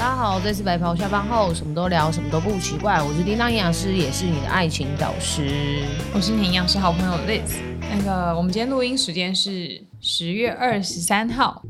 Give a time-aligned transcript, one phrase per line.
[0.00, 3.02] 大家好，这次白袍下班后什么都聊，什么都不奇怪。
[3.02, 5.84] 我是叮当营养师，也是你的爱情导师。
[6.14, 7.58] 我是你营养师好朋友 Liz。
[7.82, 11.62] 那个，我们今天录音时间是十月二十三号。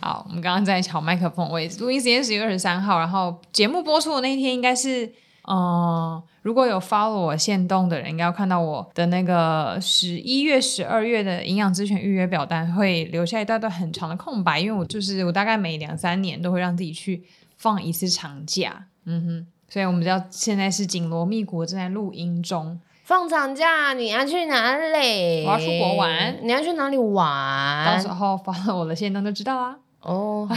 [0.00, 2.98] 好，我们刚刚在调麦克风位置，录音时间十月二十三号。
[2.98, 5.12] 然后节目播出的那一天应该是，
[5.46, 17.24] 嗯、呃，如果有 follow 我线动的人，应该要看到我的那个十一月、十二月的营养咨询预约表单会留下一段段很长的空白，因为我就是我大概每两三年都会让自己去
[17.56, 22.78] 放一次长假，嗯哼，所以我们知道现在是紧锣密鼓正在录音中。
[23.04, 25.44] 放长假你要去哪里？
[25.46, 26.38] 我要出国玩。
[26.42, 27.86] 你要去哪里玩？
[27.86, 29.78] 到时候 follow 我的线动就知道啦。
[30.06, 30.48] 哦，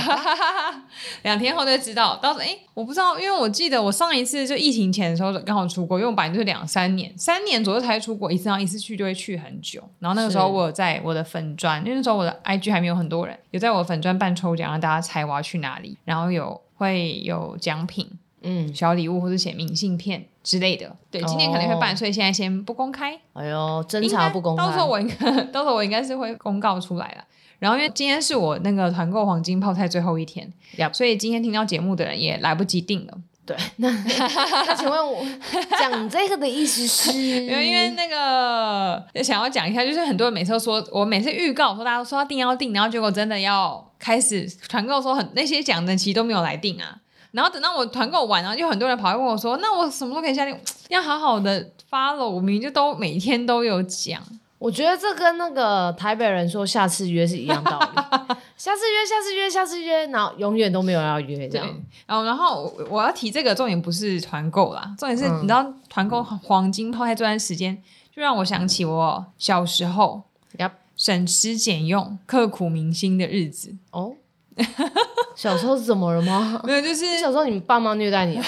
[1.23, 2.16] 两天后就知道。
[2.17, 9.81] 到时候，哎，我不知道，因为我记得我上一次就疫情前的时候刚好出国，因为我本来就是两三年、三年左右才出国一次，然后一次去就会去很久。
[9.98, 18.08] 然后那个时候我有在我的粉专，因为那时候我的 IG 还没有很多人，有在我的粉专办抽奖，让大家猜我要去哪里，然后有会有奖品，
[18.44, 20.95] 嗯，小礼物或者写明信片之类的。
[21.09, 23.20] 对，今年可能会办，所以现在先不公开。
[23.33, 27.23] 哎呦，侦查不公开，到时候我应该， 到时候我应该是会公告出来了。
[27.59, 30.93] 然后因为今天是我那个团购黄金泡菜最后一天，Yep.
[30.93, 33.13] 所以今天听到节目的人也来不及订了。
[33.45, 33.89] 对，那
[34.63, 35.25] 那请问我
[35.80, 37.11] 讲这个的意思是？
[37.17, 46.97] 因为因为那个想要讲一下，就是很多人每次都说我每次预告说大家都说要订要订，然后结果真的要开始团购说很那些讲的其实都没有来订啊。
[47.31, 50.57] 然后等到我团购完，然后就很多人跑来问我说：“那我什么时候可以下订？
[50.89, 54.21] 要好好的 follow，我明明就都每天都有讲。”
[54.59, 57.88] 我觉得这跟那个台北人说下次约是一样道理，
[58.57, 61.65] 下次约，下次约，下次约，然后永远都没有要约这样。
[62.05, 67.81] 然后，然后我要提这个重点不是团购啦，重点是、嗯、你知道团购黄金泡菜这段时间，
[68.13, 70.23] 就让我想起我小时候
[70.57, 73.73] 要省吃俭用、刻苦铭心的日子。
[73.91, 74.13] 哦。
[75.35, 76.61] 小时候是怎么了吗？
[76.65, 78.39] 没有，就是小时候你爸妈虐待你。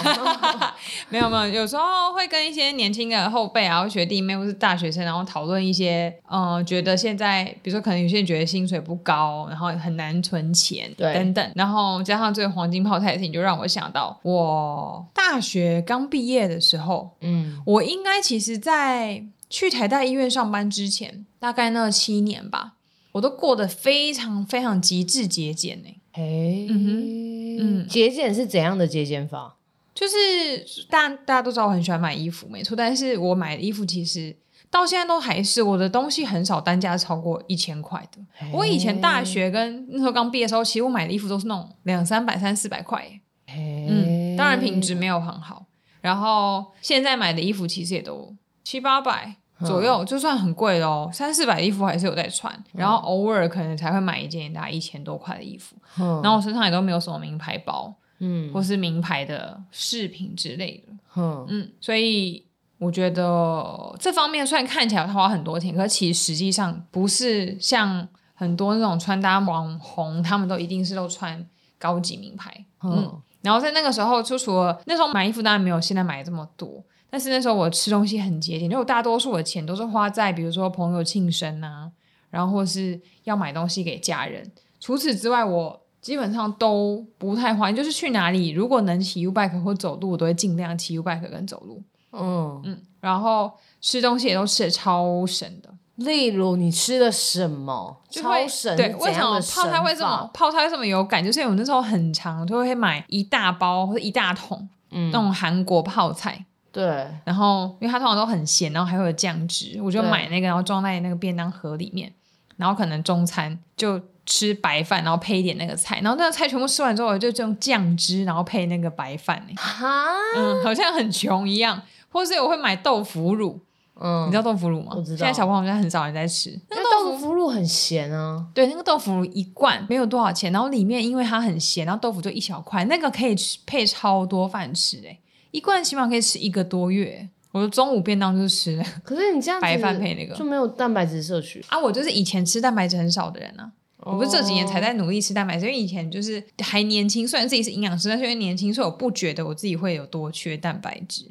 [1.10, 22.74] 没有没有，有时候会跟一些年轻的后辈啊，或学弟妹或是大学生，然后讨论一些，嗯、呃，觉得现在，比如说可能有些人觉得薪水不高，然后很难存钱，对，等等，然后加上这个黄金泡菜的事情，就让我想到我大学刚毕业的时候，嗯，我应该其实在去台大医院上班之前，大概那七年吧，
[23.14, 26.01] 我都过得非常非常极致节俭呢。
[26.14, 26.22] 哎，
[26.70, 29.58] 嗯哼，嗯，节俭是怎样的节俭法？
[29.94, 32.76] 就是大家大家都知道我很喜欢买衣服，没错。
[32.76, 34.36] 但是我买的衣服其实
[34.70, 38.22] 到现在都还是我的东西很少单价超过一千块的。
[38.34, 43.00] 嘿我以前大学跟那时候刚毕业的时候，其实我买的衣服都是那种两三百、三四百块。
[43.48, 45.66] 嘿嗯，当然品质没有很好。
[46.00, 49.36] 然后现在买的衣服其实也都七八百。
[49.66, 62.46] 左右就算很贵咯，三四百的衣服还是有在穿，然后偶尔可能才会买一件大概一千多块的衣服，然后我身上也都没有什么名牌包，嗯，或是名牌的饰品之类的，嗯，所以
[62.78, 71.46] 我觉得这方面虽然看起来花很多钱，可是其实实际上不是像很多那种穿搭网红，他们都一定是都穿
[71.78, 76.84] 高级名牌，嗯，然后在那个时候就除了那时候买衣服当然没有现在买这么多。
[77.12, 81.92] 但是那时候我吃东西很节俭，因为我大多数的钱都是花在比如说朋友庆生啊，
[82.30, 84.50] 然后或是要买东西给家人。
[84.80, 91.84] 除此之外，我基本上都不太花，就是去哪里如果能骑 U-bike 或走路，我都会尽量骑 U-bike 跟走路。
[92.14, 93.52] 嗯嗯，然后
[93.82, 95.70] 吃东西也都吃的超省的。
[95.96, 98.02] 例如你吃的什么？
[98.10, 98.76] 超省？
[98.76, 101.24] 对，为什么泡菜会这么泡菜会这么有感？
[101.24, 106.46] 就是因为我那时候很常就会买一大包或者一大桶，嗯，那种韩国泡菜。
[106.72, 112.14] 对，然后因为它通常都很咸，然后还会有酱汁，我就买那个，然后装在那个便当盒里面，
[112.58, 119.46] 然后可能中餐就吃白饭，然后配一点那个菜，然后那个菜全部吃完之后，我就用酱汁，然后配那个白饭。
[119.58, 120.06] 哈，
[120.38, 121.82] 嗯，好像很穷一样。
[122.14, 123.58] 或是我会买豆腐乳，
[123.98, 124.92] 嗯，你知道豆腐乳吗？
[124.94, 125.18] 我知道。
[125.18, 126.60] 现在小朋友好像很少人在吃。
[126.70, 128.46] 那个豆腐乳很咸啊。
[128.54, 135.21] 对，那个豆腐乳一罐没有多少钱，然后里面因为它很咸，然后豆腐就一小块，那个可以吃配超多饭吃诶。
[135.52, 138.84] 一罐起码可以吃一个多月，我的中午便当就是吃。
[139.04, 140.34] 可是你这样子白饭配那个。
[140.36, 141.64] 就没有蛋白质摄取。
[141.70, 141.78] 啊！
[141.80, 151.26] 我就是以前吃蛋白质很少的人啊，哦、我不是这几年才在努力吃蛋白质，因为以前就是还年轻，虽然自己是营养师，但是因为年轻，所以我不觉得我自己会有多缺蛋白质。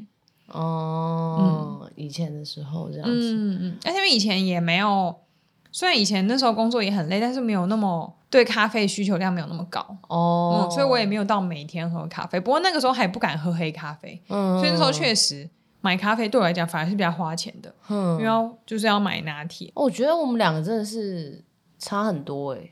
[0.49, 5.17] 哦，嗯、以前的时候这样子，嗯嗯，而且因为以前也没有，
[5.73, 8.17] 虽然以前那时候工作也很累，但是没有那么。
[8.31, 12.39] 对咖啡需求量没有那么高哦，嗯，所以我也没有到每天喝咖啡。
[12.39, 15.51] 不过那个时候还不敢喝黑咖啡，嗯，所以那时候确实
[15.81, 19.73] 买咖啡对我来讲反而是比较花钱的，嗯，因为要就是要买拿铁。
[19.75, 21.43] 我觉得我们两个真的是
[21.77, 22.71] 差很多诶。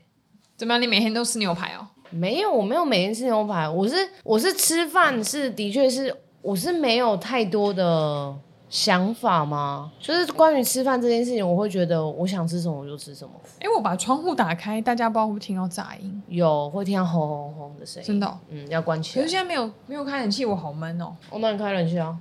[0.55, 0.81] 怎么样？
[0.81, 1.85] 你每天都吃牛排哦？
[2.09, 3.67] 没有，我没有每天吃牛排。
[3.67, 8.33] 我是我是吃饭是的确是我是没有太多的
[8.69, 9.91] 想法吗？
[9.99, 13.33] 就是关于吃饭这件事情，我会觉得我想吃什么我就吃什么。
[13.59, 16.21] 哎，我把窗户打开，大家不知道会不会听到杂音？
[16.27, 18.07] 有，会听到轰轰轰的声音。
[18.07, 18.37] 真的、哦？
[18.49, 19.23] 嗯，要关起来。
[19.23, 21.15] 可是现在没有没有开冷气，我好闷哦。
[21.31, 22.15] 我帮你开冷气啊。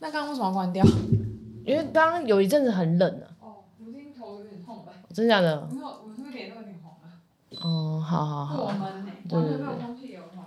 [0.00, 0.84] 那刚刚为什么要关掉？
[1.64, 3.26] 因为刚刚有一阵子很冷啊。
[3.40, 4.92] 哦，我今天头有点痛吧？
[5.14, 5.66] 真的假的？
[5.72, 7.08] 没有，我是不是脸都有点红了？
[7.62, 8.62] 哦，好好好。
[8.64, 10.44] 我闷呢，完全没有空气流通。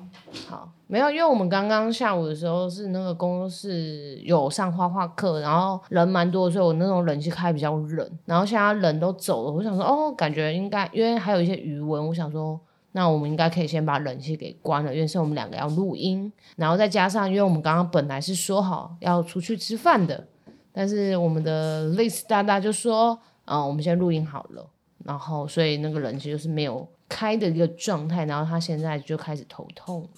[0.52, 8.12] 好，没有，因为我们刚刚下午的时候是那个工作室有上画画课，然后人蛮多，所以我那种冷气开比较冷。
[8.26, 12.60] 然后现在人都走了，我想说，哦，感觉应该，因为还有一些余温，我想说，
[12.92, 20.28] 那我们应该可以先把冷气给关了，因为是我们两个要录音，然后再加上，因为我们刚刚本来是说好要出去吃饭的。
[20.74, 24.70] 但是我们的 Liz 大大就说，嗯，我们先录音好了，
[25.06, 30.10] 然后所以那个冷气就是没有开的一个状态，然后他现在就开始头痛了。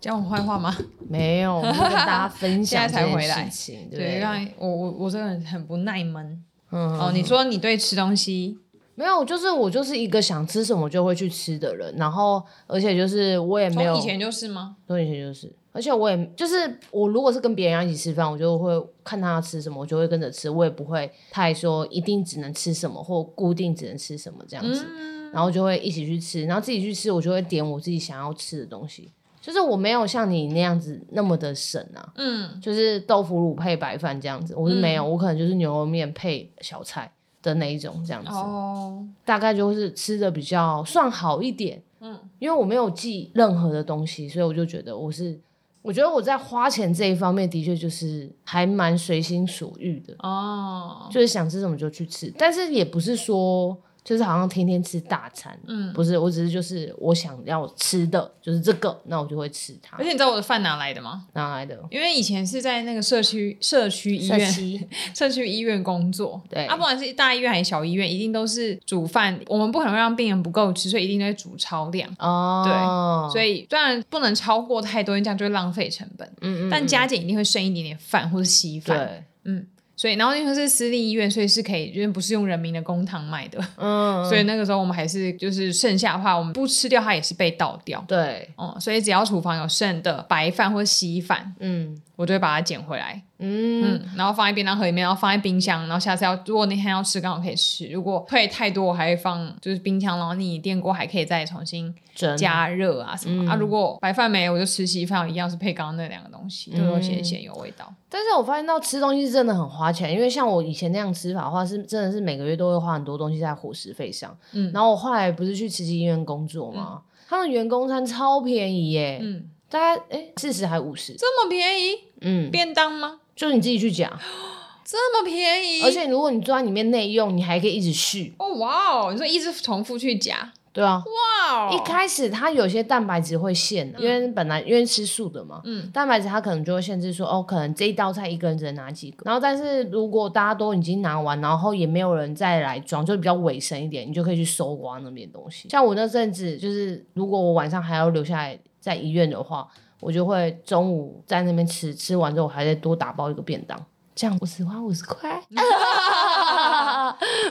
[0.00, 0.74] 讲我坏话吗？
[1.08, 3.88] 没有， 我们跟大家分享现在才回来事情。
[3.90, 6.42] 对，对，让我我我这个人很不耐闷。
[6.70, 8.58] 嗯，哦，你说你对吃东西
[8.94, 14.76] 没有，就是我就是一个想吃什么就会去吃的人，然后而且就是我也没有以前就是吗？
[14.86, 15.52] 从以前就是。
[15.72, 18.72] 而且我也就是我，如果是跟别人一起吃饭，我就会
[19.04, 37.10] 看他要吃什么，我就会跟着吃，我也不会太说一定只能吃什么或固定只能吃什么这样子，嗯、然后就会一起去吃，然后自己去吃，我就会点我自己想要吃的东西，就是我没有像你那样子那么的省啊，嗯，就是豆腐乳配白饭这样子，我是没有，嗯、我可能就是牛肉面配小菜
[37.42, 45.40] 的那一种这样子，哦，大概就是吃的比较算好一点，嗯，因为我没有记任何的东西，所以我就觉得我是。
[45.82, 50.14] 我觉得我在花钱这一方面的确就是还蛮随心所欲的。
[50.18, 53.74] 哦，就是想吃什么就去吃，但是也不是说。
[54.02, 59.96] 就是好像天天吃大餐，嗯，不是，我只是就是我想要吃的就是这个，那我就会吃它。
[59.98, 61.26] 而且你知道我的饭哪来的吗？
[61.34, 61.78] 哪来的？
[61.90, 69.38] 因为以前是在那个社区社区医院社区医院工作，对啊，不管是大医院还是小医院，一定都是煮饭。
[69.46, 72.62] 我们不可能让病人不够吃，所以一定都会煮超量哦。
[72.64, 76.26] 对，所以虽然不能超过太多，因为这样就会浪费成本。
[76.40, 76.70] 嗯，嗯嗯。
[76.70, 78.96] 但加减一定会剩一点点饭或者稀饭。
[78.96, 79.66] 对，嗯。
[80.00, 93.22] 所以，然后因为是私立医院，所以是可以，因为不是用人民的公帑买的，嗯，所以那个时候我们还是就是剩下的话，我们不吃掉它也是被倒掉，对，嗯，所以只要厨房有剩的白饭或稀饭，嗯，我就会把它捡回来。
[93.40, 97.88] 嗯，嗯，然后放在便当盒里面，然后放在冰箱，然后下次要如果那天要吃，刚好可以吃。
[97.88, 101.92] 如果退太多，我还会放就是冰箱，然后你电锅还可以再重新
[102.36, 103.54] 加热啊什么、嗯、啊。
[103.54, 107.92] 如果白饭没有，我就吃稀饭，一样是配刚刚那两个东西，都有咸咸有味道。
[108.08, 114.36] 但是我发现到吃东西是真的很花钱，因为像我以前那样吃法的话，是真的是每个月都会花很多东西在伙食费上。
[114.52, 117.00] 嗯，然后我后来不是去慈济医院工作吗？
[117.00, 121.94] 嗯、他们员工餐超便宜耶，嗯，大概哎四十还五十，这么便宜？
[122.22, 123.20] 嗯，便当吗？
[123.40, 124.06] 就是你自己去讲，
[124.84, 128.34] 这么便宜，而且如果你坐在里面内用，你还可以一直续。
[128.38, 131.02] 哦哇哦，你说一直重复去夹，对啊，
[131.46, 139.22] 哇哦，一开始它有些蛋白质会限因为本来因为吃素的嘛，嗯，蛋白质它可能就会限制说，哦，可能这一道菜一个人只能拿几个。
[139.24, 145.70] 然后但是如果大家都已经拿完，然后也没有人再来装，就比较卫生一点，你就可以去搜刮那边东西。
[145.70, 149.66] 像我那阵子，就是如果我晚上还要留下来在医院的话。
[150.00, 153.78] 我就会中午在那边吃，吃完之后还得多打包一个便当，
[154.14, 155.56] 这样五十花五十块， 真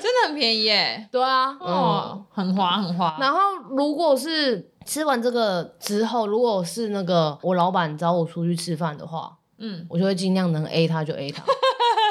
[0.01, 1.07] 的很便宜耶。
[1.11, 3.17] 对啊，哦，嗯、很划很划。
[3.19, 3.39] 然后
[3.69, 11.43] 如果是吃完这个之后，如果是那个我老板找我出去吃饭的话，嗯，我就会尽量能 A 他就 A 他。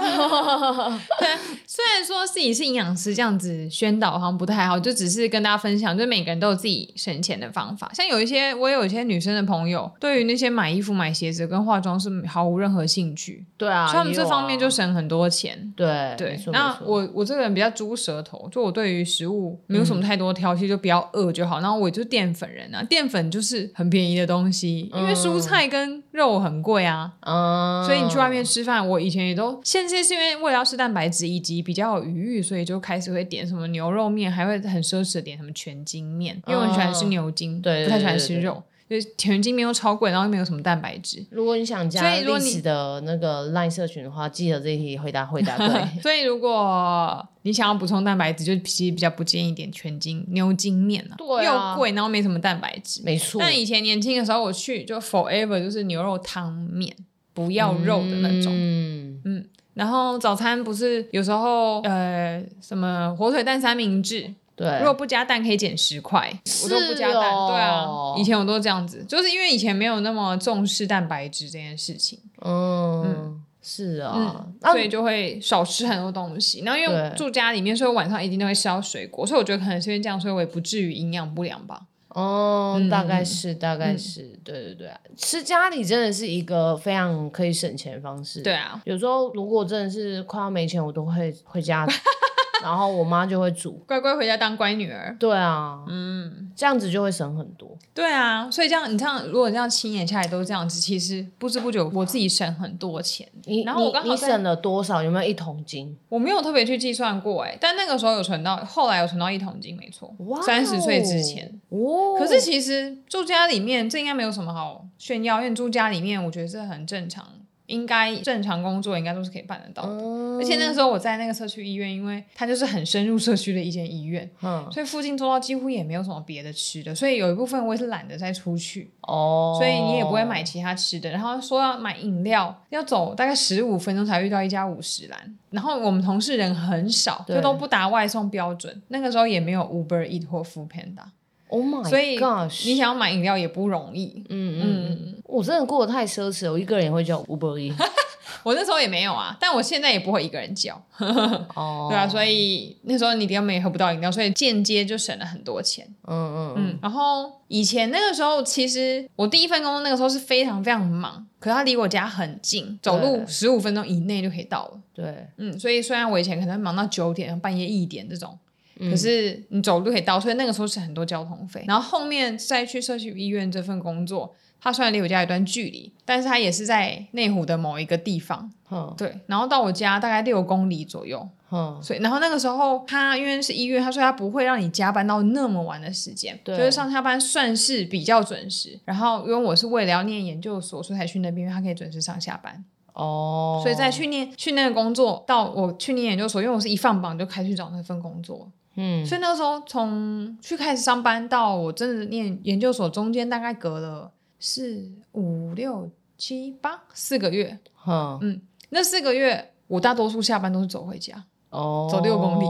[1.18, 1.28] 对，
[1.66, 7.90] 虽然说自己是营养师这样子宣导好像不太好，就只是跟大家分享，就每个人都有自己省钱的方法。
[7.92, 13.44] 像有一些，我也有一些女生的朋友，对于那些买衣服、买鞋子跟化妆是毫无任何兴趣。
[13.56, 15.72] 对啊，所以他们这方面就省很多钱。
[15.76, 21.60] 对对，那我我这个人比较猪舌头，就我对于食物没有什么太多挑剔，嗯、就比较饿就好。
[21.60, 27.12] 然后我就是淀粉人啊，淀粉就是很便宜的东西，因为蔬菜跟肉很贵啊。
[27.20, 29.98] 嗯，所以你去外面吃饭，我以前也都现在。
[30.02, 41.25] 是因为为了要吃蛋白质以及比较有余裕，所以就开始会点什么牛肉面，还会很奢侈的点什么全筋面，因为我很喜欢吃牛筋，对，不太喜欢吃肉，就是全筋面又超贵，然后又没有什么蛋白质。
[41.31, 46.00] 如果你想加历史的那个 LINE 社群的话，记得这一题回答回答 对。
[46.02, 53.38] 所以如果你想要补充蛋白质，就其实比较不建议点全筋牛筋面了，对啊，又贵，然后没什么蛋白质，没错。
[53.40, 56.95] 但以前年轻的时候，我去就 Forever 就是牛肉汤面，
[57.35, 59.49] 不要肉的那种，嗯嗯。
[59.78, 66.28] 然后早餐不是有时候呃什么火腿蛋三明治，对，如果不加蛋可以减十块，
[66.64, 67.32] 我都不加蛋。
[67.32, 72.18] 哦、对啊，以前我都这样子，就是因为以前没有那么重视蛋白质这件事情。
[72.42, 73.04] 嗯。
[73.04, 76.62] 嗯是啊、嗯，所以就会少吃很多东西。
[76.64, 79.26] 然后因为住家里面，所以我晚上一定都会吃到水果。
[79.26, 81.82] 所以我觉得可能是因为这样，所以我也不至于营养不良吧。
[82.08, 88.42] 哦，嗯、大概是，大概是，嗯、对对对，吃家里真的是一个非常可以省钱的方式。
[88.42, 91.86] 对啊，有时候如果真的是快要没钱，我都会回家。
[92.62, 95.14] 然后我妈就会煮，乖乖回家当乖女儿。
[95.18, 97.76] 对啊，嗯，这样子就会省很多。
[97.94, 103.28] 对啊，所以这样你这样，如果这样七年下来都这样子，其实不知不觉我自己省很多钱。
[103.44, 105.02] 你然后我刚好你省了多少？
[105.02, 105.96] 有没有一桶金？
[106.08, 110.14] 我没有特别去计算过哎，但那个时候有存到，后来有存到一桶金，没错。
[110.26, 111.60] 哇，三十岁之前。
[111.70, 112.16] 哦。
[112.18, 117.24] 可是其实住家里面这应该没有什么好炫耀，因为住家里面我觉得这很正常。
[117.68, 131.10] 应该正常工作应该都是可以办得到的，嗯、而且那个时候我在那个社区医院，因为它就是很深入社区的一间医院，嗯，所以附近周遭几乎也没有什么别的吃的，所以有一部分我也是懒得再出去哦，所以你也不会买其他吃的。
[131.10, 138.82] 然后说要买饮料，要走大概十五分钟才遇到一家五十兰，然后我们同事人很少，就都不达外送标准。
[138.88, 141.04] 那个时候也没有 Uber Eat 或 Foodpanda。
[141.49, 141.88] Oh my gosh！
[141.88, 144.25] 所以你想要买饮料也不容易。
[144.28, 147.75] 嗯嗯嗯，我真的过得太奢侈了，我一个人也会叫 Uber。
[148.45, 150.81] 我那时候也没有啊，但我现在也不会一个人叫。
[151.57, 155.87] 哦，对啊，所以那时候你根本也喝不到饮料，所以间接就省了很多钱。
[156.07, 156.78] 嗯嗯嗯。
[156.81, 164.81] 然后以前那个时候，其实我第一份工作那个时候是非常非常忙，可是它离我家很近，走路十五分钟以内就可以到了。
[164.95, 168.38] 对，嗯，所以虽然我以前可能忙到九点、半夜一点这种。
[168.78, 171.64] 可是你走路可以到，所以那个时候是很多交通费。
[171.66, 178.50] 然后后面再去社区医院这份工作，它虽然离我家有一段距离，但是它也是在内湖的某一个地方。
[178.70, 179.18] 嗯，对。
[179.26, 181.28] 然后到我家大概六公里左右。
[181.50, 188.78] 嗯，所以然后那个时候他因为是医院，他说他不会让你加班到那么晚的时间，对，就是上下班算是比较准时。
[188.85, 192.62] 然后因为我是为了要念研究所，所以才去那边，因为他可以准时上下班。
[192.92, 198.50] 哦，所以在去念去那个工作到我去念研究所，因为我是一放榜就开始找那份工作。
[198.80, 207.58] 嗯，所以那个时候从去开始上班到我真的念研究所，中间大概隔了四五六七八四个月。
[207.88, 212.44] 嗯嗯，那四个月我大多数下班都是走回家，哦，走六公里。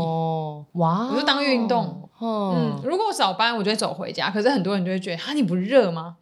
[0.79, 2.11] 哇，我就当运动。
[2.21, 4.31] 嗯，如果我早班，我就会走回家。
[4.31, 6.17] 可是很多人就会觉得，哈，你不热吗？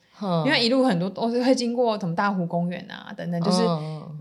[0.45, 3.63] 因为一路很多都是会经过什么大湖公园啊等等，就是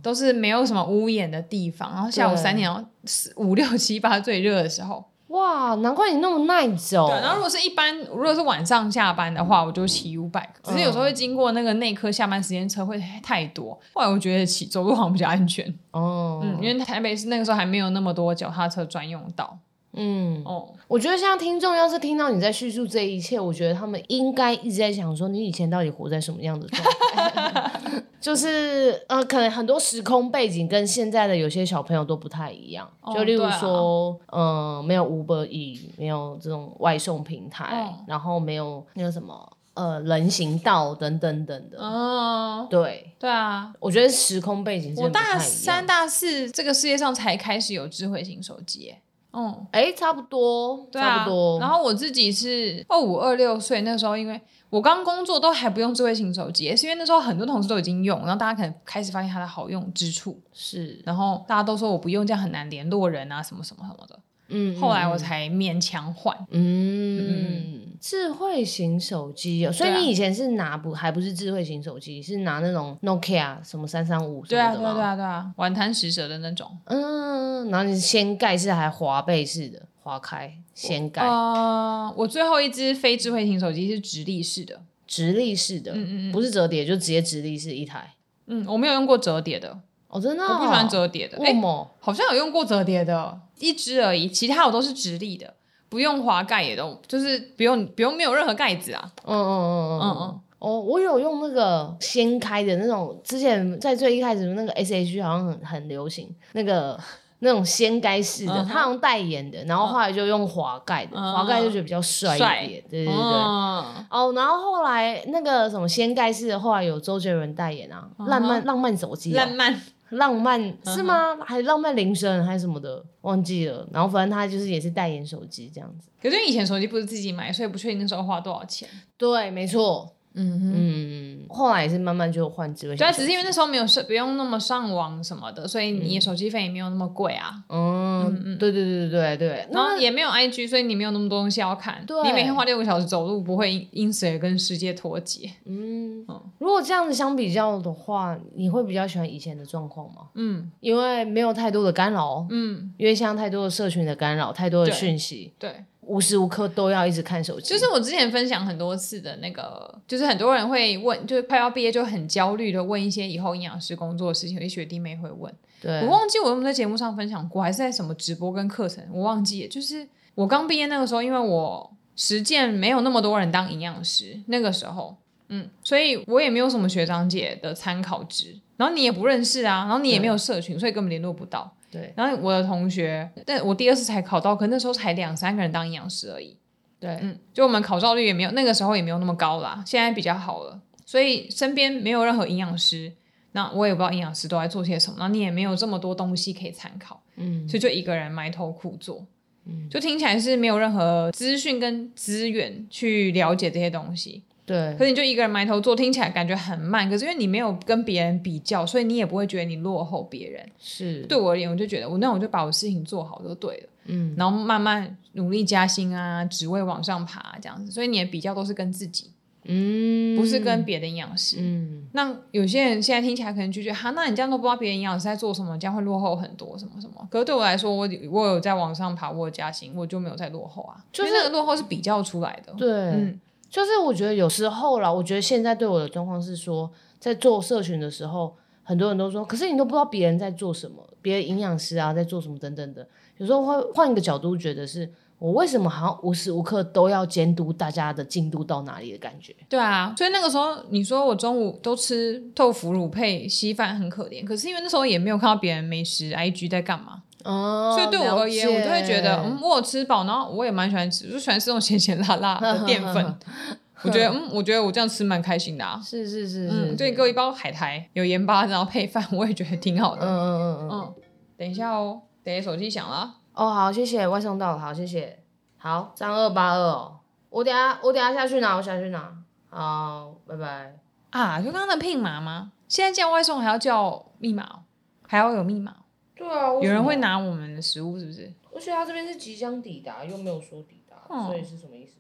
[0.02, 1.94] 都是没有什么屋檐的地方。
[1.94, 5.06] 然后下午三点，哦四五六七八最热的时候。
[5.36, 7.08] 哇，难怪你那么耐走。
[7.08, 10.48] 对，然后如果是一般，如果是晚上下班的话，我就骑 U-bike。
[10.64, 15.68] 只是有时候会经过那个内科下班时间车会太多，后来我觉得骑走路好像比较安全。
[15.92, 19.58] 哦，嗯，因为台北是那个时候还没有那么多脚踏车专用道。
[19.96, 26.84] 嗯哦，我觉得像听众要是听到你在叙述这一切，我觉得他们应该一直在想说，你以前到底活在什么样的状
[27.14, 27.72] 态？
[28.20, 32.90] 就是呃，可能很多时空背景跟现在的有些小朋友都不太一样。
[33.02, 41.78] 哦、就例如说，嗯、啊呃，没有 Uber E，没有这种外送平台，哦、然后没有那个什么呃人行道等等等的。
[41.80, 48.96] 哦，对对啊，我觉得时空背景是我大三大四这个世界上才开始有智慧型手机。
[49.36, 51.60] 嗯，哎，差不多，对啊，差不多。
[51.60, 54.40] 然后我自己是二五二六岁那时候，因为
[54.70, 60.40] 我刚工作都还不用智慧型手机，是因为那时候很多同事都已经用，然后大家可能开始发现它的好用之处。
[60.54, 64.20] 是，然后大家都说我不用这样很难联络人啊，什么什么什么的。
[64.48, 66.38] 嗯，后来我才勉强换。
[66.52, 74.94] 嗯，智慧型手机哦，所以你以前是拿不还不是智慧型手机，是拿那种 Nokia 什么三三五什么的吗？
[74.94, 76.78] 对啊，对啊，对啊，玩贪食蛇的那种。
[76.86, 81.22] 嗯，然后你掀盖是还滑背式的，滑开掀盖。
[81.22, 88.14] 呃，我最后一只非智慧型手机是直立式的，直立式的，嗯嗯，不是折叠，就直接直立式一台。
[88.48, 89.80] 嗯，我没有用过折叠的。
[90.08, 91.38] 哦，真的，我不喜欢折叠的。
[91.44, 91.54] 哎，
[92.00, 93.40] 好像有用过折叠的。
[93.60, 95.54] 一只而已，其他我都是直立的，
[95.90, 99.12] 不用滑盖也都，就是不用不用没有任何盖子啊。
[99.24, 100.40] 嗯嗯嗯嗯嗯嗯。
[100.60, 107.00] 哦，我有用那个掀开的那种，之前在最一开始的那个 S H 好像很很流行那个
[107.40, 111.34] 那种掀盖式的，他、uh 像代言的，然后后来就用滑盖的，uh.
[111.34, 112.50] 滑盖就觉得比较帅一点。
[112.50, 113.14] 帅对对对。
[113.14, 113.84] Uh huh.
[114.10, 118.28] 哦，然后后来那个什么掀盖式的，后来有周杰伦代言啊，uh.
[118.28, 119.46] 浪漫浪漫手机、啊。
[119.46, 119.82] 浪漫。
[120.10, 121.38] 浪漫是吗？
[121.46, 123.88] 还浪漫铃声还是什么的，忘记了。
[123.92, 126.10] 然后反正他就是也是代言手机这样子。
[126.22, 128.88] 可是以前手机不是自己买，所以不确定那时候花多少钱。
[129.18, 130.15] 对，没错。
[130.36, 133.18] 嗯嗯，后来也是慢慢就换智慧型手机。
[133.18, 137.54] 对，只是因为那时候没有上，不用那么上网什么的，所以你手机费也没有那么贵啊。
[137.70, 139.68] 嗯嗯，对对对对对对。
[139.72, 142.04] 然后也没有 IG，所以你没有那么多东西要看。
[142.06, 145.50] 对，你每天花六个小时走路，不会因此而跟世界脱节。
[145.66, 146.26] 嗯，
[146.58, 150.28] 如果这样子相比较的话，你会比较喜欢以前的状况吗？
[150.36, 152.46] 嗯，因为没有太多的干扰。
[152.50, 155.54] 嗯，因为像太多的社群的干扰，太多的讯息。
[155.58, 155.86] 对。
[156.06, 165.54] 无时无刻都要一直看手机，就是我之前分享很多次的那个，就是很多人会问，就是快要毕业就很焦虑的问一些以后营养师工作的事情，有些学弟妹会问。
[165.82, 169.68] 对，我忘记我有没有在节目上分享过，还是在什么直播跟课程，我忘记了。
[169.68, 175.18] 就是我刚毕业那个时候，因为我实践没有那么多人当营养师，那个时候，
[175.50, 181.76] 嗯，所以我也没有什么学长姐的参考值，然后你也不认识啊，然后你也没有社群，所以根本联络不到。
[181.96, 186.58] 对，然后我的同学，但我第二次才考到，可那时候才两三个人当营养师而已。
[187.00, 190.82] 对，嗯，就我们考照率也没有，那个时候也没有那么高啦，现在比较好了。
[191.06, 193.14] 所以身边没有任何营养师，
[193.54, 199.26] 那我也不知道营养师都在做些什么，那你也没有这么多东西可以参考，嗯，所以就一个人埋头苦做，
[199.66, 204.44] 嗯，就听起来是没有任何资讯跟资源去了解这些东西。
[204.66, 207.08] 对，可是你就一个人埋头做，听起来感觉很慢。
[207.08, 210.68] 可是因为你没有跟别人比较，所以你也不会觉得你落后别人。
[210.80, 213.90] 是，对我而言，我就觉得我那我就把我事情做好就对了。
[214.06, 217.92] 嗯，然后慢慢努力加薪啊，职位往上爬这样子。
[217.92, 219.30] 所以你的比较都是跟自己，
[219.66, 221.58] 嗯，不是跟别的营养师。
[221.60, 227.28] 嗯，那有些人现在听起来可能就觉得哈，那你这样都不知道别人营养师在做什么，这样会落后很多什么什么。
[227.30, 231.06] 可是对我来说，我我有在往上爬，我有加薪，我就没有在落后啊。
[231.12, 232.74] 就是那个落后是比较出来的。
[232.74, 233.40] 对，嗯。
[233.76, 236.90] 就是我觉得有时候啦，我觉得现在对我的状况是说，
[237.20, 243.06] 在做社群的时候，很多人都说，可是你都不知道别人在做什么，别的营养师啊在做什么等等的。
[243.36, 249.54] 有时候会换一个角度，觉得是我为什么好像无时无刻都要监督大家的进度到哪里的感觉。
[249.68, 257.24] 对啊，所以那个时候你说我中午都吃豆腐乳配稀饭很可怜，可是因为那时候也没有看到别人美食 IG 在干嘛。
[257.46, 263.40] 哦，所以对我而言，我就会觉得，嗯，我有吃饱，然后我也蛮喜欢吃，就喜欢吃那种咸咸辣辣的 淀粉。
[264.04, 266.00] 我觉得，嗯，我觉得我这样吃蛮开心的啊。
[266.04, 270.26] 是是是，嗯，就给我一包海苔，有盐巴，然后配饭，我也觉得挺好的。
[270.26, 271.14] 嗯嗯嗯嗯。
[271.58, 273.36] 等一下哦，等下手机响了。
[273.54, 275.40] 哦，好，谢谢，外送到了，好，谢谢。
[275.78, 277.16] 好，三二八二哦，
[277.50, 279.32] 我等下我等下下去拿，我下去拿。
[279.70, 280.96] 好，拜拜。
[281.32, 282.72] 啊，就刚刚的 PIN 码吗？
[282.88, 284.82] 现在叫外送还要叫密码，
[285.28, 285.96] 还要有密码。
[286.36, 288.52] 对啊，有人会拿我们的食物是不是？
[288.74, 292.16] 而且他这边是即将抵达，又没有说抵达，哦、所以是什么意思？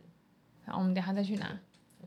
[0.65, 1.45] 好，我们等下再去拿。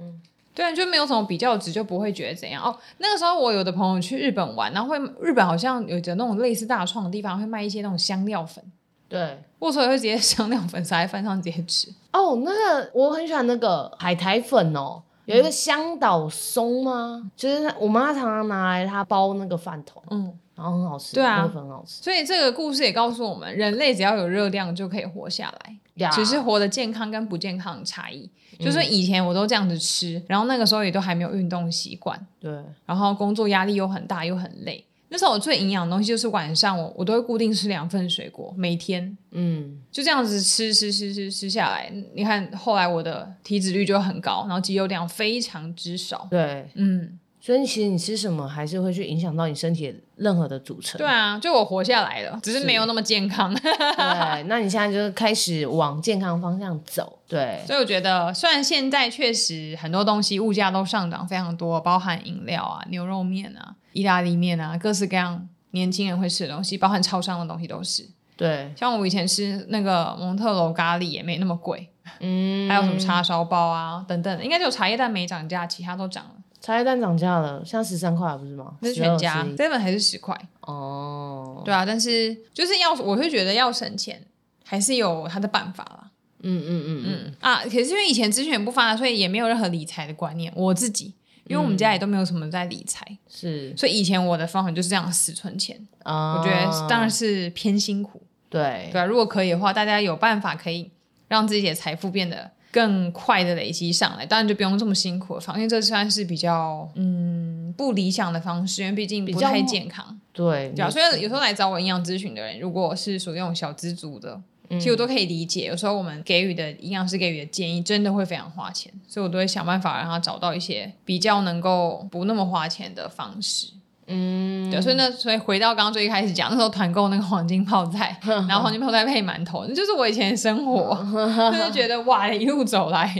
[0.01, 0.21] 嗯，
[0.55, 2.75] 对啊，就没有什么比较值，就不会觉得怎样哦。
[2.97, 8.65] 那个时候我有的朋友去日本玩，然后会日本好像有着那种类似大创的地方，会卖一些那种香料粉。
[9.07, 11.93] 对，我所以会直接 香料粉撒在饭上直接吃。
[12.13, 17.21] 哦，那个我很喜欢那个海苔粉哦，有一个香岛松吗？
[17.23, 20.03] 嗯、就是我妈常常拿来她包那个饭团。
[20.11, 20.39] 嗯。
[20.59, 22.03] 然后很好吃，对啊，很好吃。
[22.03, 28.29] 所以这个故事也告诉我们，人类只要有热量就可以活下来只是活得健康跟不健康的差异。
[28.59, 32.53] 嗯、就是以前我都这样子吃，然后那个时候也都还没有运动习惯，对。
[32.85, 34.85] 然后工作压力又很大，又很累。
[35.11, 41.91] 那时候我最营养的东西就是晚上我我都会固定吃两份水果，每天，嗯，就这样子吃吃吃吃吃下来。
[42.15, 47.19] 你看后来我的体脂率就很高，然后肌肉量非常之少，对，嗯。
[47.49, 50.99] 所以其实你吃什么还是会去影响到你身体任何的组成。
[50.99, 53.55] 对啊，就我活下来了，只是没有那么健康。
[53.57, 57.21] 对，那你现在就是开始往健康方向走。
[57.27, 68.07] 对，所以我觉得，虽然现在确实很多东西物价都上涨非常多，包含饮料啊、牛肉面啊、意大利面啊，各式各样年轻人会吃的东西，包含超商的东西都是。
[68.37, 71.89] 对，像我以前吃那个蒙特娄咖喱也没那么贵。
[72.21, 76.33] 嗯，还有什么叉烧包啊等等，应该就有茶叶蛋没涨价，其他都涨了。
[76.61, 78.75] 茶叶蛋涨价了，像十三块不是吗？
[78.81, 80.37] 那是全家，seven 还是十块？
[80.63, 84.21] 哦，对啊，但是就是要，我会觉得要省钱，
[84.65, 86.11] 还是有他的办法啦。
[86.41, 90.53] 嗯嗯嗯嗯啊，可是因为以前资讯也不发达，所以也没有任何理财的观念。
[90.57, 91.15] 我自己，
[91.47, 96.39] 因为我们家也都没有什么在理财，是，所以以前我的方法就是这样死存钱啊。
[96.39, 98.21] 我觉得当然是偏辛苦。
[98.51, 100.91] 对对啊，如果可以的话，大家有办法可以
[101.29, 102.51] 让自己的财富变得。
[102.71, 110.19] 更快的累积上来，当然就不用这么辛苦了，因为这算是比较嗯不理想的方式，因为毕竟不太健康。
[110.33, 115.67] 对，对啊，所以有时候来找我营养咨询的人，如果是属于那种小资族的，嗯、其实我都可以理解。
[115.67, 123.69] 有时候我们给予的营养师给予的建议，真的会非常花钱，所以我都会想办法让他找到一些比较能够不那么花钱的方式。
[124.09, 130.97] 嗯，对，所以那所以回到刚刚最一开始讲，那时候团购那个黄金泡菜， 然后黄金泡菜配馒头，那就是我以前的生活，
[131.53, 133.15] 就是觉得哇，一路走来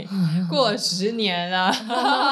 [0.49, 1.71] 过了十年了，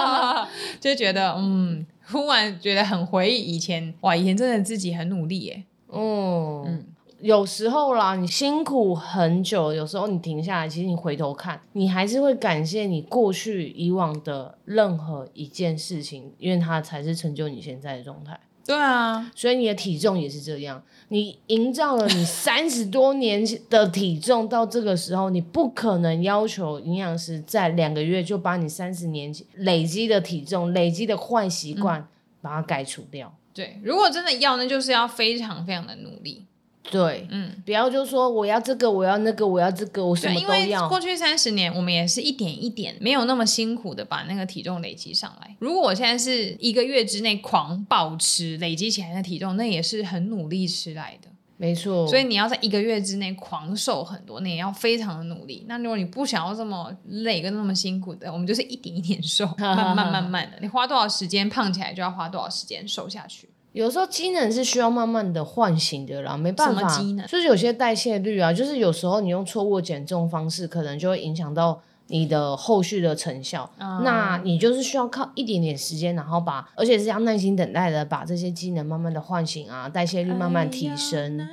[0.82, 5.63] 就觉得嗯，忽然觉得很回忆以前，哇，以前真的自己很努力耶。
[5.88, 6.63] 哦。
[6.67, 6.84] 嗯，
[7.19, 18.39] 有时候啦，你辛苦很久，有时候你停下来，其实你回头看，你还是会感谢你过去以往的任何一件事情，因为它才是成就你现在的状态。
[18.63, 20.84] 对啊，所以你的体重也是这样。
[21.08, 32.06] 你营造了你三十多年的体重，到这个时候，你不可能要求营养师在两个月就把你三十年累积的体重、累积的坏习惯
[32.41, 33.34] 把它改除掉。
[33.53, 36.45] 对，如果真的要，那就是要非常非常的努力。
[36.89, 40.58] 对，嗯，不要就说我要这个，我要那个，我要这个，我什么都要。
[40.58, 45.56] 因为过去三十年，我们也是一点一点，没有那么辛苦的把那个体重累积上来。
[45.60, 51.28] 如果我现在是一个月之内狂暴吃，累积起来的体重，那也是很努力吃来的。
[51.58, 52.08] 没错。
[52.08, 55.65] 所以你要在一个月之内狂瘦很多，你也要非常的努力。
[55.67, 63.50] 那如果你不想要这么累跟那么辛苦的，我们就是一点一点瘦，慢慢慢慢的，你花多少时间胖起来，就要花多少时间瘦下去。
[63.78, 67.00] 有时候机能是需要慢慢的唤醒的啦，没办法。
[67.28, 73.70] 就是有些代谢率啊，就是有时候你用错误减重方式，可能就会影响到你的后续的成效。
[73.78, 74.02] 嗯。
[74.04, 81.48] 那你就是需要靠一点点时间，然后把，而且是要耐心等待的，把这些机能慢慢的唤醒啊，代谢率慢慢提升。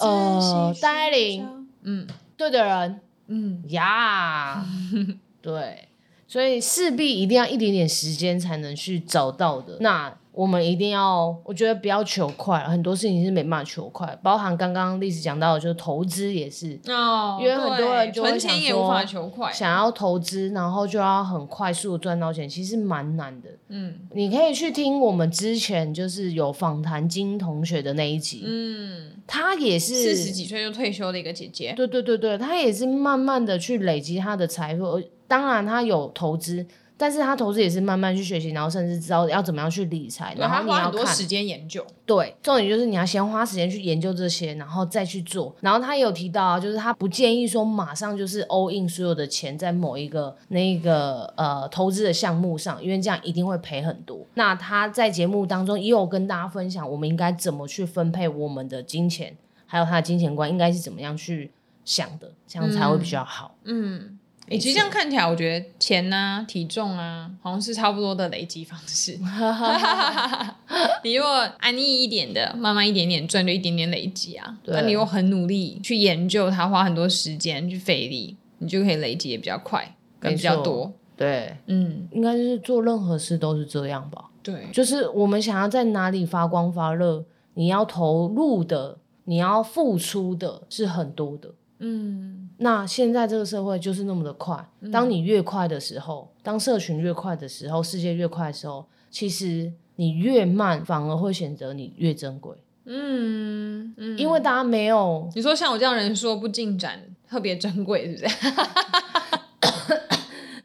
[0.00, 5.88] 呃，戴爱玲，嗯，对的人，嗯呀，yeah, 对，
[6.26, 9.76] 所以势必一定要一点点时间才能去找到的。
[9.78, 10.12] 那。
[10.32, 23.50] 我们一定要，我觉得不要求快，很多事情是没办法求快，包含刚刚历史讲到的，就是投资也是，哦，因为很多人就会想说，也无法求快，想要投资，然后就要很快速赚到钱，其实蛮难的。
[23.68, 36.66] 嗯，你可以去听我们之前就是有访谈金同学的那一集，嗯，她也是四十几岁就退休的一个姐姐，对对对对，她也是慢慢的去累积她的财富，而当然她有投资。
[37.02, 41.84] 但是他投资也是慢慢去学习，然后甚至知道要怎么样去理财，然后你要，花很多时间研究。
[42.06, 45.52] 对，重点就是你要先花时间去研究这些，然后再去做。
[45.58, 54.24] 然后他也有提到啊，就是他不建议说马上就是 all in 所有的钱在某一个那个呃投资的项目上，因为这样一定会赔很多。
[54.34, 59.36] 那他在节目当中也有跟大家分享，我们应该怎么去分配我们的金钱，
[59.66, 61.50] 还有他的金钱观应该是怎么样去
[61.84, 63.56] 想的，这样才会比较好。
[63.64, 63.98] 嗯。
[63.98, 64.18] 嗯
[64.52, 69.18] 你、欸、其实这样看起来，我觉得钱呐、啊、体重啊，好像是差不多的累积方式。
[71.02, 74.56] 你如果安逸一点的，慢慢一点点赚，就一点点累积啊。
[74.66, 80.92] 那你又很努力去研究它，花很多时间去费力，你就可以累积也比较快，跟比较多。
[81.16, 84.26] 对，嗯，应该就是做任何事都是这样吧。
[84.42, 91.50] 对，就是我们想要在哪里发光发热，你要投入的，你要付出的是很多的。
[91.78, 102.56] 嗯，那现在这个社会就是那么的快，当你越快的时候，当社群越快的时候，世界越快的时候，其实你越慢，反而会显得你越珍贵。
[102.84, 108.36] 嗯嗯，因为大家没有，你说像我这样人说不进展特别珍贵，是不是？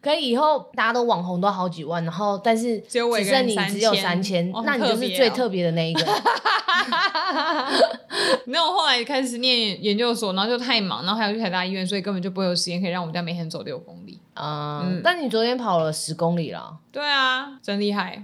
[0.07, 6.01] 可以以后大家都网红都好几万，然后但是只剩你只有三千，那你就是最特别的那一个。
[8.45, 14.17] 没有，后来开始念研究所，然后就太忙，然后还要去台大医院，所以根本就不会有时间可以让我们家每天走六公里。
[14.35, 16.77] 嗯，嗯，但你昨天跑了十公里了。
[16.89, 18.23] 对啊，真厉害。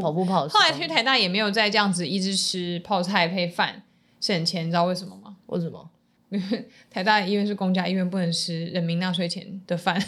[0.00, 0.48] 跑步跑。
[0.48, 3.82] 后来去台大也没有再这样子一直吃泡菜配饭
[4.18, 5.36] 省钱，你知道为什么吗？
[5.48, 5.90] 为什么？
[6.30, 10.00] 因为台大医院是公家医院，不能吃人民纳税钱的饭。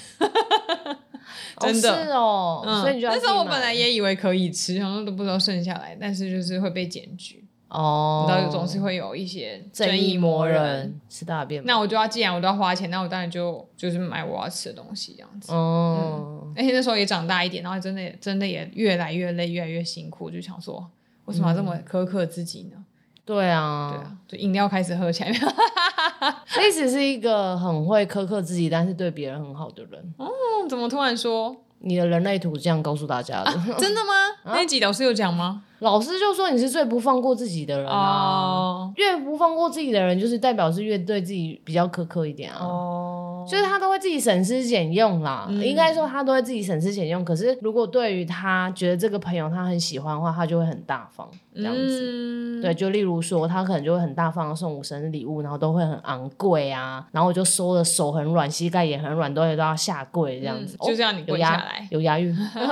[1.61, 3.13] 真的哦，是哦，嗯，所以你就要。
[3.13, 7.45] 但是我本来也以为可以吃，然后都不知道剩下来，但是就是会被检举。
[7.69, 11.65] 哦，然后总是会有一些正义魔人吃大便。
[11.65, 15.53] 那我就要，既然我都要花钱，那我当然就就是买我要吃的东西这样子。
[15.53, 20.87] 哦、嗯，而且那时候也长大一点，然后真的真的也越来越累，越来越辛苦，就想说，
[21.25, 22.85] 为什么要这么苛刻自己呢？
[23.25, 25.31] 对啊，对啊，就饮料开始喝起来。
[26.67, 30.15] 一直是一个很会苛刻自己，但是对别人很好的人。
[30.19, 30.29] 哦，
[30.69, 31.57] 怎么突然说？
[31.85, 33.51] 你的人类图这样告诉大家的？
[33.51, 34.13] 啊、真的吗？
[34.47, 35.65] 啊、那集老师有讲吗？
[35.81, 38.91] 老师就说你是最不放过自己的人啊，oh.
[38.95, 42.61] 越不放过自己的人，就是代表是越对自己比较苛刻一点啊。
[43.43, 43.51] 哦，oh.
[43.51, 47.25] 就是他都会自己省吃俭用啦，嗯、应该说他都会自己省吃俭用。
[47.25, 52.01] 可是如果对于他觉得这个朋友他很喜欢的话，他就会很大方这样子。
[52.03, 60.77] 嗯、对，就例如说他可能就会很大方的送我生日礼物，然后都会很昂贵啊，然后我就收的手很软，膝盖也很软，都会都要下跪这样子。
[60.81, 62.69] 嗯、 就这样你跪下来，有押韵，就是要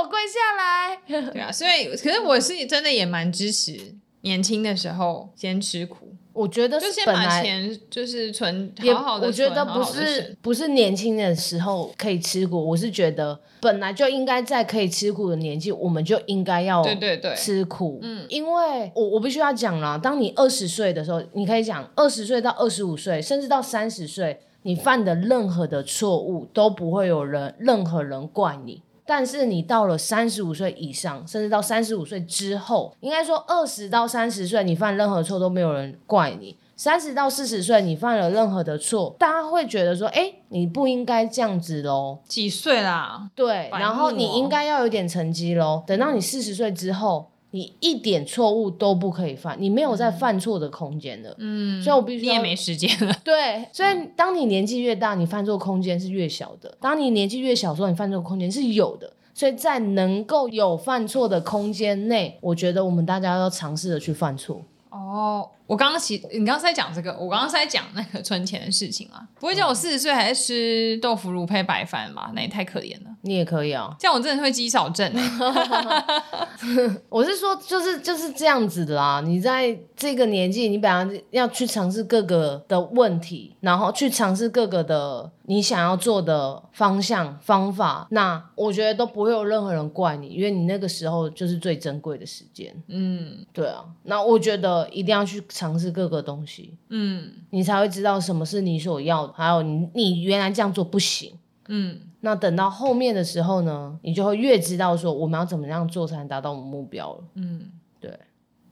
[0.00, 0.96] 我跪下来。
[1.06, 17.98] 对啊，所以可是我是真的也蛮支持年轻的时候先吃苦，我觉得就先本来把钱就是存也好好的，我觉得不是不是年轻的时候可以吃苦，我是觉得本来就应该在可以吃苦的年纪，我们就应该要对对对吃苦。
[18.02, 28.82] 嗯，因为我我必须要讲啦，当你二十岁的时候，你可以讲二十岁到二十五岁，甚至到三十岁，你犯的任何的错误都不会有人任何人怪你。
[29.14, 42.20] 但是你到了三十五岁以上，甚至到三十五岁之后，应该说二十到三十岁，你犯任何错都没有人怪你；三十到四十岁，你犯了任何的错，大家会觉得说，哎，你不应该这样子喽。
[42.26, 43.28] 几岁啦？
[43.34, 45.84] 对，然后你应该要有点成绩喽。
[45.86, 47.31] 等到你四十岁之后。
[47.52, 51.34] 你一点错误都不可以犯，你没有在犯错的空间了。
[51.38, 52.26] 嗯，所以我必须。
[52.26, 53.14] 你也没时间了。
[53.22, 59.12] 对，所以当你年纪越大，你犯错空间是越小的；当你年纪越小的时候，你犯错空间是有的。
[59.34, 64.62] 所以在能够有犯错的空间内，我觉得我们大家要尝试着去犯错。
[64.90, 65.48] 哦。
[65.72, 72.30] 我刚刚其你刚刚在讲这个，我刚刚在讲那个存钱的事情啊，不会叫我四十岁还在吃豆腐乳配白饭吧？
[72.34, 73.10] 那也太可怜了。
[73.22, 75.10] 你也可以啊，这样我真的会肌少症
[77.08, 79.22] 我是说，就是就是这样子的啦。
[79.24, 92.74] 你在这个年纪，你本来要去尝试各个的问题，然后去尝试各个的你想要做的方向方法，那我觉得都不会有任何人怪你，因为你那个时候就是最珍贵的时间。
[92.88, 93.82] 嗯，对啊。
[94.02, 95.42] 那我觉得一定要去。
[95.62, 101.32] 尝试各个东西，嗯，你才会知道什么是你所要的，还有你你原来这样做不行，
[101.68, 107.70] 嗯，那等到后面的时候呢，你就会越知道说我们要怎么样做才能达到我们目标了，嗯，
[108.00, 108.18] 对，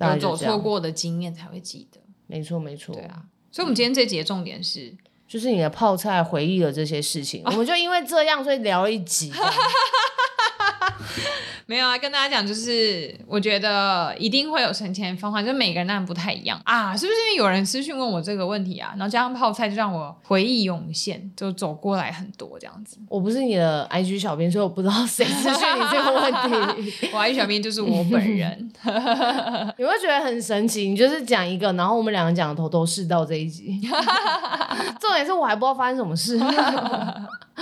[0.01, 3.23] 有走错过的经验才会记得，没错没错，对啊，
[3.53, 4.99] 所以我们今天这集的重点是，嗯，
[5.29, 9.31] 就是你的泡菜回忆了这些事情，啊， 我们就因为这样所以聊了一集。
[11.71, 17.17] 没有啊，跟大家讲，就是我觉得一定会有存钱的方法，就每个人当然不太一样啊，是不是？
[17.17, 22.99] 因为有人私讯问我这个问题啊，然后加上泡菜，就让我回忆涌现，就走过来很多这样子。
[23.09, 27.07] 我不是你的 IG 小编，所以我不知道谁私讯你这个问题。
[27.15, 28.73] 我 IG 小编就是我本人，
[29.79, 30.89] 你会觉得很神奇。
[30.89, 33.81] 你就是讲一个，然后我们两个讲的头头是道这一集，
[34.99, 36.37] 重点是我还不知道发生什么事。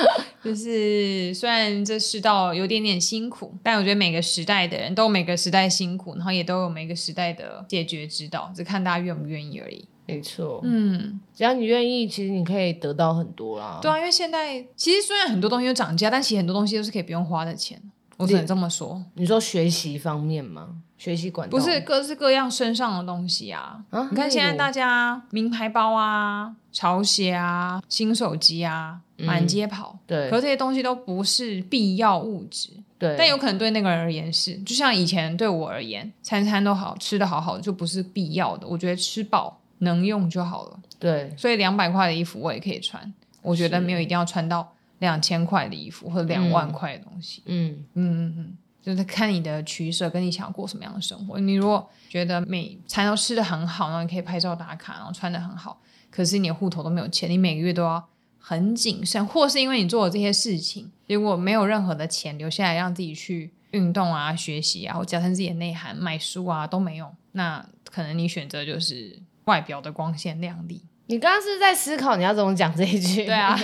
[0.45, 9.85] 就是虽然这世道有点点辛苦，但我觉得每个时代的人都有每个时代辛苦，然后也都有每个时代的解决之道，只看大家愿不愿意而已。
[10.07, 13.79] 没错，嗯，只要你愿意，其实你可以得到很多啦。
[13.83, 17.79] 对啊，因为现在其实虽然很多东西都涨价，但其实很多东西都是可以不用花的钱。
[18.19, 19.03] 我只能这么说。
[19.15, 20.83] 你说学习方面吗？
[20.99, 23.83] 学习管道不是各式各样身上的东西啊。
[23.91, 29.01] 啊，你看现在大家名牌包啊、潮鞋啊、新手机啊。
[29.21, 38.65] 满街跑，嗯，对，可是这些东西都不是必要物质，对，但有可能对那个人而言是，就像以前对我而言，餐餐都好吃的好好的，就不是必要的。
[38.65, 51.39] 我觉得吃饱能用就好了，对，所以两百块的衣服我也可以穿，我觉得没有一定要穿到两千块的衣服或者两万块的东西，嗯嗯嗯嗯，就是看你的取舍，跟你想要过什么样的生活。
[51.39, 55.81] 你如果觉得每餐都吃的很好，然后你可以拍照打卡，然后穿的很好，
[56.11, 58.09] 可是你的户头都没有钱，你每个月都要。
[58.41, 70.81] 很谨慎，或是因为你做了这些事情，结果没有任何的钱留下来让自己去运动啊、学习啊，或加深自己的内涵、买书啊都没有，那可能你选择就是外表的光鲜亮丽。
[71.11, 73.25] 你刚刚是在思考你要怎么讲这一句？
[73.25, 73.59] 对啊，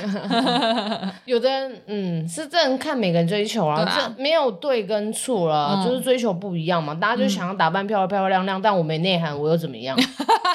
[1.26, 6.94] 有的人嗯是这样看每个人追求啊，这、啊、没有对跟错了、嗯，就是追求不一样嘛。
[6.94, 9.94] 大家就想要打扮漂漂漂亮亮，嗯、但我没内涵，我又怎么样？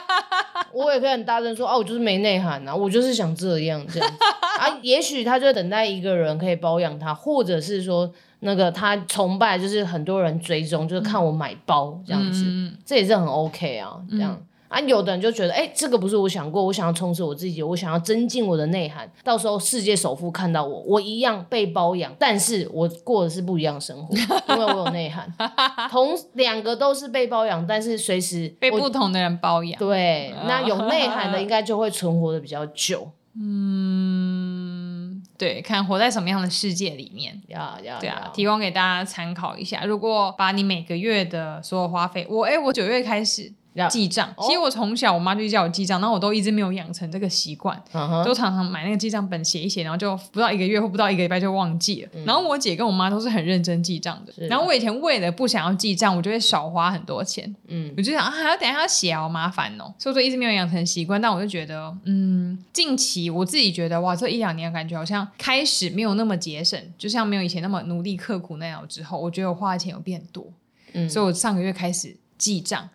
[0.73, 4.23] 我也可以很大声说，哦、啊，我就是没内涵啊，我就是想这样这样子
[4.59, 4.75] 啊。
[4.81, 14.35] 也许他就等待一个人可以包养他，或者是说那个他崇拜，就是很多人追踪，就是看我买包这样子，嗯、这也是很 OK 啊，这样。
[14.39, 25.27] 嗯啊，有的人就觉得，哎、欸，这个不是我想过，我想要充实我自己，我想要增进我的内涵，到时候世界首富看到我，我一样被包养，但是我过的是不一样的生活，因为我有内涵。
[25.89, 29.79] 同两个都是被包养，但是随时被不同的人包养。
[29.79, 33.11] 对，那有内涵的应该就会存活的比较久。
[33.41, 39.85] 嗯，对，看活在什么样的世界里面，要要对啊，提供给大家参考一下。
[39.85, 43.53] 如果把你每个月的所有花费，我哎，我九月开始。
[43.89, 52.09] 记账，其实我从小我妈就叫我记账，然后我都一直没有养成这个习惯，嗯，都常常买那个记账本写一写，然后就不到一个月或不到一个礼拜就忘记了。
[52.13, 57.55] 嗯、然后我姐跟我妈都是很认真记账的，然后我以前为了不想要记账，我就会少花很多钱。
[57.67, 61.21] 嗯，我就想啊，还要等一下要写好麻烦哦，所以说一直没有养成习惯。
[61.21, 70.45] 但我就觉得，嗯，近期我自己觉得哇，这一两年感觉好像开始没有那么节省，就像没有以前那么努力刻苦那样之后，我觉得我花的钱有变多。
[70.93, 72.89] 嗯，所以我上个月开始记账，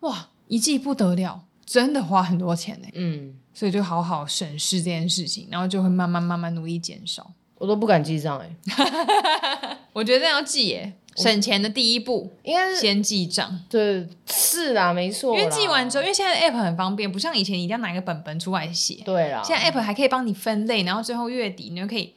[0.00, 0.28] 哇。
[0.48, 2.88] 一记不得了，真的花很多钱呢。
[2.94, 7.30] 嗯，所以就好好审视这件事情，然后就会慢慢慢慢努力减少。
[7.56, 8.56] 我都不敢记账哎，
[9.92, 10.92] 我觉得这样要记耶。
[11.16, 15.38] 省钱的第一步应该是先记账，对，是啦，没错。
[15.38, 19.02] 因为记完之后，因为现在的 app 很方便，不像以前一定要拿一个本本出来写。
[19.04, 22.14] 对啦，现在 app 还可以帮你分类，然后最后月底你就可以，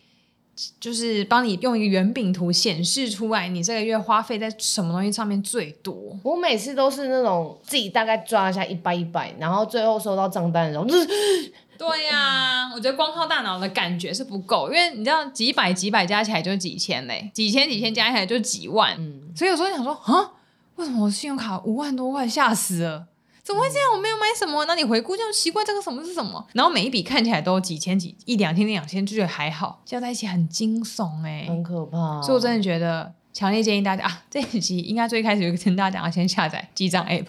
[0.79, 5.95] 就是帮你用一个圆饼图显示出来，你这个月花费在什么东西上面最多。
[6.23, 11.53] 我每次都是那种自己大概抓一下一百一百，然后最后收到账单的时候就是。
[11.75, 20.31] 对呀、啊，我觉得光靠大脑的感觉是不够，因为你知道几百几百加起来就几千嘞，几千几千加起来就几万，嗯，所以有时候想说啊，
[20.75, 23.07] 为什么我信用卡五万多块，吓死了，
[23.43, 23.91] 怎么会这样？
[23.93, 26.43] 我没有买什么，那你回顾就奇怪，这个什么是什么？
[26.53, 32.21] 然后每一笔看起来都几千几一两千两千，就觉得还好，加在一起很惊悚哎，很可怕。
[32.21, 37.25] 所以我真的觉得强烈建议大家啊， 这一集应该最开始就跟大家讲要先下载记账 app，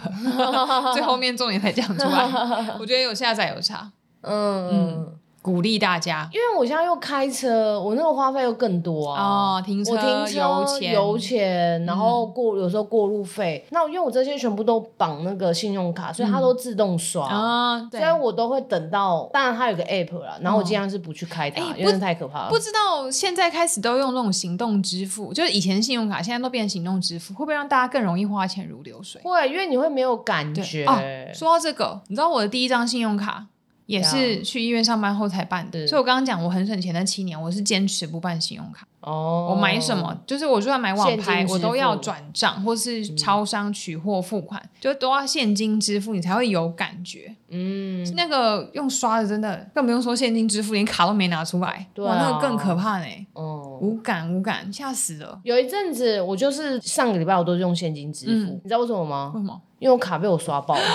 [0.94, 3.90] 最后面重点才讲出来，我觉得有下载有差。
[4.26, 9.58] 嗯嗯，鼓励大家，因为我现在又开车，我那个花费又更多啊。
[9.58, 13.62] 哦，停车、我停车油钱、油钱，然后过、嗯、有时候过路费。
[13.68, 17.76] 那因为我这些全部都绑那个信用卡，所以它都自动刷啊。
[17.76, 22.48] 嗯、所以我都会等到，当然它有个 app 啦，然后我尽量是不去开它，哦、因为太可怕了。
[22.48, 29.20] 不知道现在开始都用那种行动支付，就是以前信用卡，现在都变成行动支付，会不会让大家更容易花钱如流水？
[29.22, 30.86] 会，因为你会没有感觉。
[30.86, 30.98] 哦、
[31.34, 33.48] 说到这个，你知道我的第一张信用卡。
[33.86, 38.86] 也是去医院上班后才办的，所以我刚刚讲我很省钱的七年，我是坚持不办信用卡。
[39.00, 47.36] 哦，我买什么就是我就算买网拍，我都要转账或是超商取货付款，嗯、就都要现金支付，你才会有感觉。
[47.50, 53.06] 嗯，那个用刷的真的更不用说现金支付，连卡都没拿出来，哇，那个更可怕呢。
[53.34, 55.38] 哦，无感无感，吓死了。
[55.42, 59.32] 有一阵子我就是上个礼拜我都是用现金支付，嗯、你知道为什么吗？
[59.34, 59.60] 为什么？
[59.84, 60.80] 因为我卡被我刷爆了。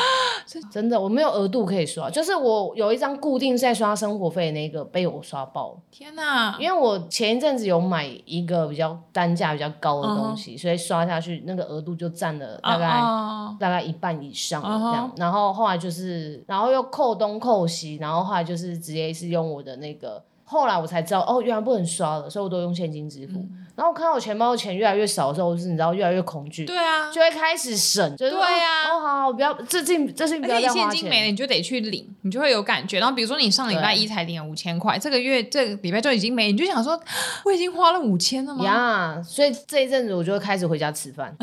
[0.72, 5.78] 真的，我没有额度可以刷，就是我有一张固定在刷生活费的那个被我刷爆了。
[5.92, 6.58] 天哪！
[6.60, 10.62] 因为我前一阵子有买一个比较单价比较高的东西，uh huh.
[10.64, 13.58] 所以刷下去那个额度就占了大概、uh huh.
[13.60, 15.08] 大概一半以上这样。
[15.08, 15.20] Uh huh.
[15.20, 20.24] 然后后来就是，然后又扣东扣西，然后后来就是直接是用我的那个。
[20.52, 23.38] 后来我才知道，哦，原来不能刷了，所以我都用现金支付。
[23.38, 30.82] 嗯、然后我看到我钱包的钱越来越少的时候，就是你知道越来越恐惧，对啊，就会开始省，就是对啊，哦，好好，不要，这近这是不要再花钱。
[30.82, 32.98] 现金没了，你就得去领，你就会有感觉。
[32.98, 37.00] 然后比如说你上礼拜一才领了五千块，这个月这个礼拜就已经没，你就想说，
[37.46, 38.66] 我已经花了五千了吗？
[38.66, 41.36] 呀，yeah, 所以这一阵子我就会开始回家吃饭。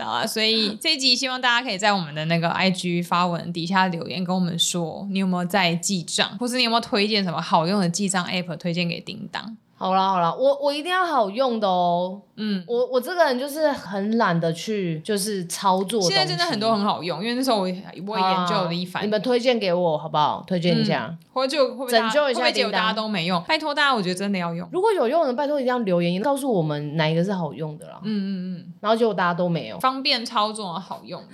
[0.00, 9.56] 啊，所以这一集希望大家可以在我们的那个 IG 发文底下留言，跟我们说你有没有在记账，或是你有没有推荐什么好用的记账 App 推荐给叮当。
[9.76, 12.22] 好啦好啦，我我一定要好用的哦。
[12.36, 16.00] 嗯，我我这个人就是很懒得去就是操作。
[16.00, 19.04] 现在真的很多很好用，因为那时候我我研究了一番。
[19.04, 20.42] 你们推荐给我好不好？
[20.46, 24.66] 推荐一下，或者就拯救一下结果大家都没用，拜托大家，我觉得真的要用。
[24.72, 27.98] 如果有用的，拜托一定要留言告诉我们哪一个是好用的啦。
[28.04, 28.72] 嗯嗯嗯。
[28.80, 31.28] 然后结果大家都没有，方便操作好用的。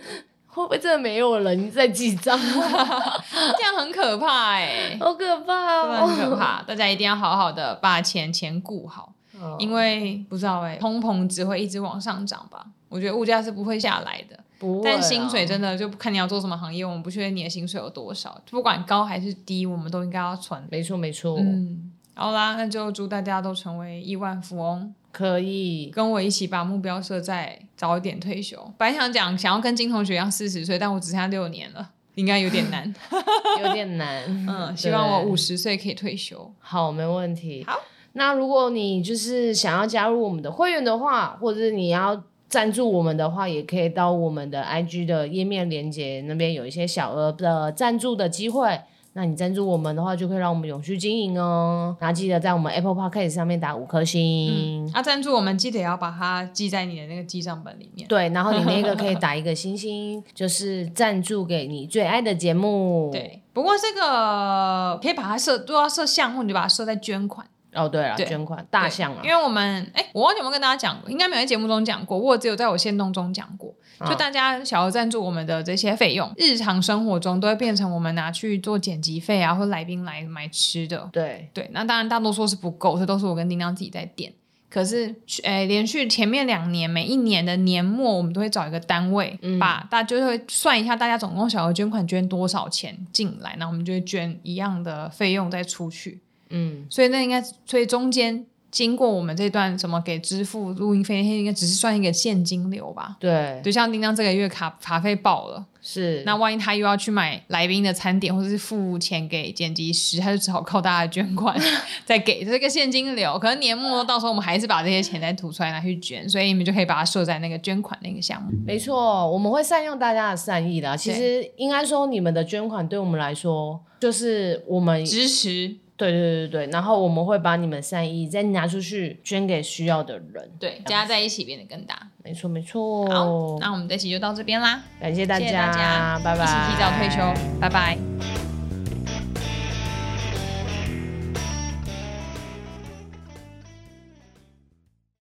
[0.53, 2.39] 会不会真的没有人在记账？
[2.43, 6.63] 这样很可怕哎、欸，好可怕哦，很可怕。
[6.63, 12.67] 大家一定要好好的把钱钱顾好，哦、因为不知道哎、欸，通膨只会一直往上涨吧？
[12.89, 14.85] 我觉得物价是不会下来的，不会。
[14.85, 20.61] 但薪水真的就看你要做什么行业，我们不确定你的薪水有多少，不管高还是低，我们都应该要存。
[20.69, 21.37] 没错，没错。
[21.39, 24.93] 嗯，好啦，那就祝大家都成为亿万富翁。
[25.13, 28.73] 可以跟我一起把目标设在早一点退休。
[28.79, 32.95] 本来想讲想要跟金同学一样四十岁，但我只剩下六年了，应该有点难，
[33.63, 34.23] 有点难。
[34.49, 36.53] 嗯，希望我五十岁可以退休。
[36.61, 37.65] 好，没问题。
[37.67, 37.79] 好，
[38.13, 48.81] 那如果你就是想要加入我们的会员的话，或者是你要赞助我们的话，也可以到我们的 IG 的页面连接那边有一些小额的赞助的机会。
[49.21, 51.95] 那你赞助我们的话，就可以让我们永续经营哦。
[52.01, 54.87] 然后记得在我们 Apple Podcast 上面打五颗星。
[54.87, 58.09] 嗯，啊，赞助我们记得也要把它记在你的那个记账本里面。
[58.09, 63.11] 对，然后你那个可以 打一个星星，就是赞助给你最爱的节目。
[63.13, 67.47] 对，不过这个可以把它设，都要设项目，你就把它设在捐款。
[67.73, 73.75] 哦，对了，对捐款大象啊，因为我们哎，我忘记有没有跟大家讲过，应该没有在节目中讲过，我只有在我限动中讲过。
[74.07, 81.09] 就大家小额赞助我们的这些费用，哦、日常生活中都会变成我们拿去做剪辑费啊，或来宾来买吃的。
[81.13, 84.33] 对对，那当然大多数是不够，这都是我跟叮当自己在垫。
[84.71, 96.21] 可是，诶，连续前面两年，每一年的年末，我们都会找一个单位，嗯、把大家就会算一下，大家总共小额捐款捐多少钱进来，那我们就会捐一样的费用再出去。
[96.51, 98.47] 嗯，所以那应该，所以中间。
[98.71, 103.17] 经过我们这段什么给支付录音费，应该只是算一个现金流吧？
[103.19, 106.23] 对，就像叮当这个月卡卡费爆了，是。
[106.25, 111.61] 那万一他又要去买来宾的餐点，或者是付钱给剪辑师，他就只好靠大家的捐款
[112.07, 113.37] 再给这个现金流。
[113.41, 118.53] 可能年末到时候我们还是把这些钱再吐出来拿去捐，所以你们就可以把它设在那个捐款那个项目。
[118.65, 120.97] 没错，我们会善用大家的善意的。
[120.97, 125.75] 其实应该说，你们的捐款对我们来说，就是我们支持。
[126.01, 132.09] 对对对对，然后我们会把你们善意再拿出去捐给需要的人，对，加在一起变得更大。
[132.25, 133.07] 没错没错。
[133.11, 136.45] 好，那我们这期就到这边啦，感谢大家，谢谢大家，拜拜。
[136.45, 138.50] 一起提早退休，拜拜。